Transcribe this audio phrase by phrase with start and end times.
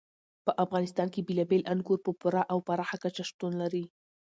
[0.45, 3.85] په افغانستان کې بېلابېل انګور په پوره او پراخه کچه شتون لري.